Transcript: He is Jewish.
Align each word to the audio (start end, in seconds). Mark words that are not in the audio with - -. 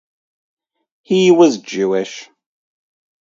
He 1.03 1.29
is 1.29 1.57
Jewish. 1.59 2.27